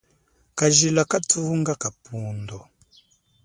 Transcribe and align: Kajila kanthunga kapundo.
Kajila 0.57 1.03
kanthunga 1.11 1.73
kapundo. 1.81 2.57